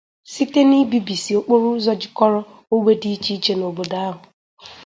site 0.33 0.59
n'ibibìsì 0.69 1.31
okporo 1.39 1.67
ụzọ 1.75 1.93
jikọrọ 2.01 2.39
ogbe 2.73 2.91
dị 3.01 3.09
iche 3.15 3.31
iche 3.37 3.53
n'obodo 3.55 3.97
ahụ. 4.07 4.21